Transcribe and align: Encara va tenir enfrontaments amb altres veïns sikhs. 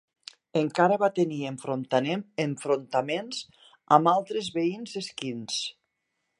Encara 0.61 0.95
va 1.03 1.09
tenir 1.19 1.41
enfrontaments 2.45 3.43
amb 3.99 4.13
altres 4.15 4.51
veïns 4.59 4.99
sikhs. 5.09 5.63